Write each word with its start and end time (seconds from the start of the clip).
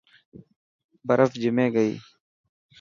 برف 1.07 1.31
جمي 1.41 1.67
گئي. 1.75 1.93